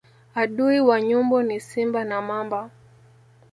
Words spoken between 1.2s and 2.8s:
ni simba na mamba